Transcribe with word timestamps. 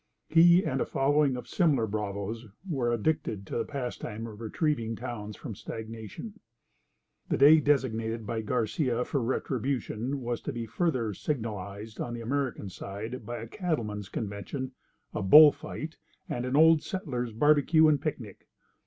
He 0.29 0.65
and 0.65 0.81
a 0.81 0.85
following 0.87 1.37
of 1.37 1.47
similar 1.47 1.85
bravoes 1.85 2.47
were 2.67 2.91
addicted 2.91 3.45
to 3.45 3.57
the 3.59 3.65
pastime 3.65 4.25
of 4.25 4.41
retrieving 4.41 4.95
towns 4.95 5.35
from 5.37 5.53
stagnation. 5.53 6.39
The 7.29 7.37
day 7.37 7.59
designated 7.59 8.25
by 8.25 8.41
Garcia 8.41 9.05
for 9.05 9.21
retribution 9.21 10.21
was 10.21 10.41
to 10.41 10.51
be 10.51 10.65
further 10.65 11.13
signalised 11.13 12.01
on 12.01 12.15
the 12.15 12.21
American 12.21 12.67
side 12.67 13.27
by 13.27 13.37
a 13.41 13.47
cattlemen's 13.47 14.09
convention, 14.09 14.71
a 15.13 15.21
bull 15.21 15.51
fight, 15.51 15.97
and 16.27 16.47
an 16.47 16.55
old 16.55 16.81
settlers' 16.81 17.31
barbecue 17.31 17.87
and 17.87 18.01
picnic. 18.01 18.47